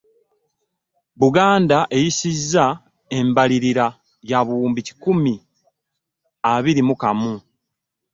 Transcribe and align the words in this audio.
Buganda 1.19 1.77
eyisizza 1.97 2.65
embalirira 3.17 3.85
ya 4.29 4.39
buwumbi 4.45 4.81
kikumi 4.87 5.33
abiri 6.53 6.81
mu 6.87 6.95
kamu. 7.01 7.33